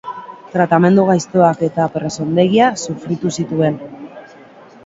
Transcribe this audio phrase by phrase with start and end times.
[0.53, 3.81] Tratamendu gaiztoak eta presondegia sufritu zituen.